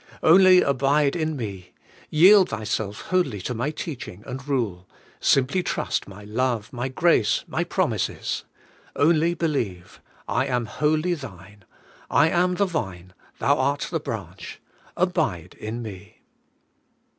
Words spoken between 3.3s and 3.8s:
to my